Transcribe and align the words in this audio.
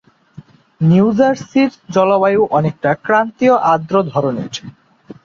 New 0.81 1.07
জার্সির 1.17 1.71
জলবায়ু 1.89 2.41
অনেকটা 2.57 2.91
ক্রান্তীয় 3.05 3.55
আর্দ্র 3.71 3.95
ধরনের। 4.11 4.51